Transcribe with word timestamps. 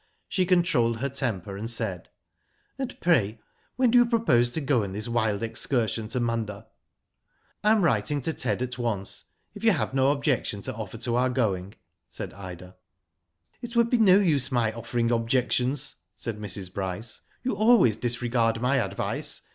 She 0.27 0.47
controlled 0.47 0.97
her 0.97 1.09
temper, 1.09 1.55
and 1.55 1.69
said: 1.69 2.09
"And 2.79 2.99
pray 3.01 3.39
when 3.75 3.91
do 3.91 3.99
you 3.99 4.05
propose 4.07 4.49
to 4.53 4.59
go 4.59 4.83
on 4.83 4.93
this 4.93 5.07
wild 5.07 5.43
excursion 5.43 6.07
to 6.07 6.19
Munda?" 6.19 6.53
Digitized 6.53 6.57
byGoogk 6.57 7.61
TIP'O 7.61 7.61
GIRLS, 7.61 7.61
69 7.61 7.75
"I 7.75 7.77
am 7.77 7.81
writing 7.83 8.21
to 8.21 8.33
Ted 8.33 8.61
at 8.63 8.77
once, 8.79 9.23
if 9.53 9.63
you 9.63 9.71
have 9.73 9.93
no 9.93 10.09
objection 10.11 10.61
to 10.63 10.73
oflFer 10.73 11.03
to 11.03 11.15
our 11.17 11.29
going/^ 11.29 11.75
said 12.09 12.33
Ida. 12.33 12.75
*' 13.19 13.61
It 13.61 13.75
would 13.75 13.91
be 13.91 13.99
no 13.99 14.17
use 14.17 14.51
my 14.51 14.71
offering 14.73 15.11
objections," 15.11 15.97
said 16.15 16.39
Mrs. 16.39 16.73
Bryce. 16.73 17.21
*^\o\i 17.45 17.55
always 17.55 17.95
disregard 17.95 18.59
my 18.59 18.77
advice. 18.77 19.43